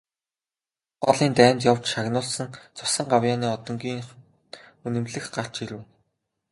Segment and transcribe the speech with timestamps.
[1.03, 4.13] Халх голын дайнд явж шагнуулсан цусан гавьяаны одонгийн нь
[4.85, 5.81] үнэмлэх гарч ирэв.